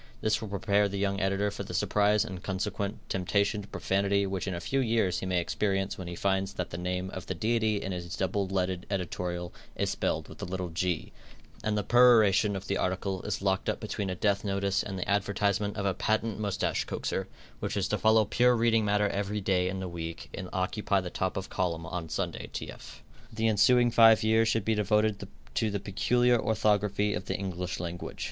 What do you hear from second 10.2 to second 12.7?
with a little "g," and the peroration of